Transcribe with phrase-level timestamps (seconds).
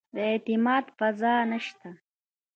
[0.13, 1.89] د اعتماد فضا نه شته.